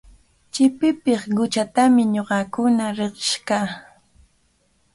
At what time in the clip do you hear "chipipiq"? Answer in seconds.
0.53-1.21